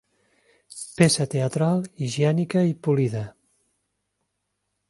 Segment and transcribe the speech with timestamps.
[0.99, 3.25] Peça teatral higiènica i polida.